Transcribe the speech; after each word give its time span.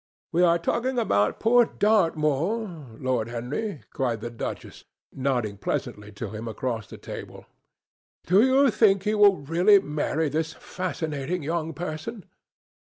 "We 0.31 0.41
are 0.41 0.57
talking 0.57 0.97
about 0.97 1.39
poor 1.39 1.63
Dartmoor, 1.63 2.95
Lord 2.99 3.27
Henry," 3.27 3.81
cried 3.91 4.19
the 4.19 4.31
duchess, 4.31 4.83
nodding 5.13 5.57
pleasantly 5.57 6.11
to 6.13 6.31
him 6.31 6.47
across 6.47 6.87
the 6.87 6.97
table. 6.97 7.45
"Do 8.25 8.43
you 8.43 8.71
think 8.71 9.03
he 9.03 9.13
will 9.13 9.35
really 9.37 9.77
marry 9.79 10.27
this 10.27 10.53
fascinating 10.53 11.43
young 11.43 11.75
person?" 11.75 12.25